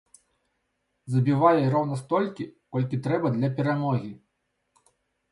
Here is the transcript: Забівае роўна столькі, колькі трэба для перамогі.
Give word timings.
Забівае 1.15 1.65
роўна 1.75 1.97
столькі, 1.99 2.47
колькі 2.77 2.99
трэба 3.09 3.27
для 3.35 3.49
перамогі. 3.61 4.09